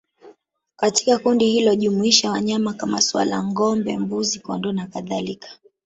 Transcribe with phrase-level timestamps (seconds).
[0.75, 5.49] Katika kundi hilo hujumuisha wanyama kama swala ngombe mbuzi kondoo na kadhalika